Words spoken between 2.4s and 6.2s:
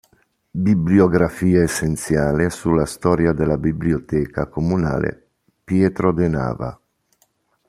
sulla Storia della Biblioteca Comunale “Pietro